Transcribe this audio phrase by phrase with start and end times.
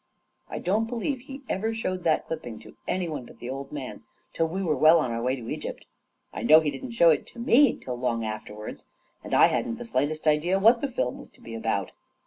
[0.49, 4.01] I don't believe he ever showed that clipping to any one but the old man
[4.33, 5.85] till we were well on our way to Egypt—
[6.33, 8.87] I know he didn't show it to me till long afterwards,
[9.23, 11.91] and I hadn't the slightest idea what the film was to be about.